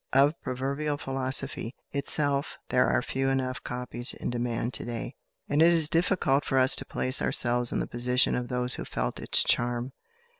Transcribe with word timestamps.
Of 0.13 0.33
"Proverbial 0.41 0.97
Philosophy" 0.97 1.75
itself 1.91 2.57
there 2.69 2.87
are 2.87 3.03
few 3.03 3.29
enough 3.29 3.61
copies 3.61 4.15
in 4.15 4.31
demand 4.31 4.73
to 4.73 4.83
day, 4.83 5.13
and 5.47 5.61
it 5.61 5.71
is 5.71 5.89
difficult 5.89 6.43
for 6.43 6.57
us 6.57 6.75
to 6.77 6.85
place 6.85 7.21
ourselves 7.21 7.71
in 7.71 7.79
the 7.79 7.85
position 7.85 8.33
of 8.33 8.47
those 8.47 8.73
who 8.73 8.83
felt 8.83 9.19
its 9.19 9.43
charm. 9.43 9.91